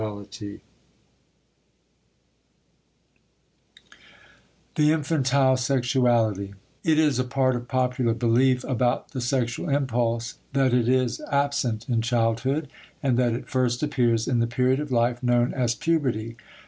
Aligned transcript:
II 0.01 0.59
THE 4.73 4.91
INFANTILE 4.91 5.57
SEXUALITY 5.57 6.55
It 6.83 6.97
is 6.97 7.19
a 7.19 7.23
part 7.23 7.55
of 7.55 7.67
popular 7.67 8.15
belief 8.15 8.63
about 8.63 9.11
the 9.11 9.21
sexual 9.21 9.69
impulse 9.69 10.39
that 10.53 10.73
it 10.73 10.89
is 10.89 11.21
absent 11.31 11.87
in 11.87 12.01
childhood 12.01 12.69
and 13.03 13.15
that 13.19 13.33
it 13.33 13.47
first 13.47 13.83
appears 13.83 14.27
in 14.27 14.39
the 14.39 14.47
period 14.47 14.79
of 14.79 14.91
life 14.91 15.21
known 15.21 15.53
as 15.53 15.75
puberty. 15.75 16.35